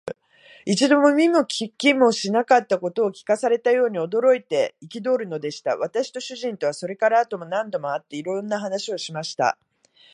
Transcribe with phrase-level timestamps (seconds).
[0.65, 5.77] 一度も見も聞きもしなかったことを聞かされたように、驚いて憤るのでした。
[5.77, 9.59] 私と主人とは、それから後も何度も会って、いろんな話をしました。